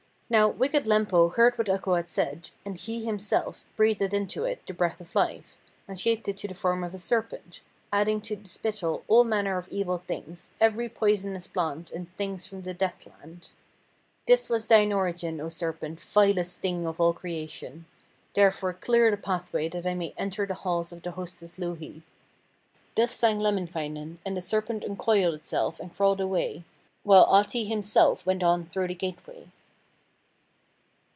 'Now, 0.33 0.47
wicked 0.47 0.85
Lempo 0.87 1.33
heard 1.35 1.57
what 1.57 1.67
Ukko 1.67 1.95
had 1.95 2.07
said, 2.07 2.51
and 2.63 2.77
he 2.77 3.03
himself 3.03 3.65
breathed 3.75 4.13
into 4.13 4.45
it 4.45 4.65
the 4.65 4.73
breath 4.73 5.01
of 5.01 5.13
life, 5.13 5.57
and 5.89 5.99
shaped 5.99 6.25
it 6.29 6.37
to 6.37 6.47
the 6.47 6.55
form 6.55 6.85
of 6.85 6.93
a 6.93 6.97
serpent, 6.99 7.59
adding 7.91 8.21
to 8.21 8.37
the 8.37 8.47
spittle 8.47 9.03
all 9.09 9.25
manner 9.25 9.57
of 9.57 9.67
evil 9.67 9.97
things, 9.97 10.49
every 10.61 10.87
poisonous 10.87 11.47
plant 11.47 11.91
and 11.91 12.15
thing 12.15 12.37
from 12.37 12.61
the 12.61 12.73
Deathland. 12.73 13.51
This 14.25 14.49
was 14.49 14.67
thine 14.67 14.93
origin, 14.93 15.41
O 15.41 15.49
Serpent, 15.49 15.99
vilest 15.99 16.61
thing 16.61 16.87
of 16.87 17.01
all 17.01 17.11
creation; 17.11 17.85
therefore 18.33 18.71
clear 18.71 19.11
the 19.11 19.17
pathway 19.17 19.67
that 19.67 19.85
I 19.85 19.95
may 19.95 20.13
enter 20.17 20.45
the 20.45 20.53
halls 20.53 20.93
of 20.93 21.01
the 21.03 21.11
hostess 21.11 21.59
Louhi.' 21.59 22.03
Thus 22.95 23.11
sang 23.11 23.41
Lemminkainen, 23.41 24.19
and 24.25 24.37
the 24.37 24.41
serpent 24.41 24.85
uncoiled 24.85 25.33
itself 25.35 25.81
and 25.81 25.93
crawled 25.93 26.21
away, 26.21 26.63
while 27.03 27.25
Ahti 27.25 27.65
himself 27.65 28.25
went 28.25 28.43
on 28.43 28.67
through 28.67 28.87
the 28.87 28.95
gateway. 28.95 29.49